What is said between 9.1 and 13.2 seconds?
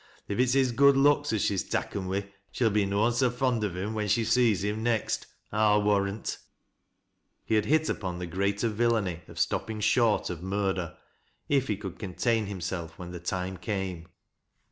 of stoppmg short of murder, if he could contain himself when the